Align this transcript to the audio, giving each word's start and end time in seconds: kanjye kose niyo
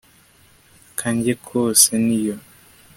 kanjye 0.99 1.33
kose 1.47 1.91
niyo 2.05 2.35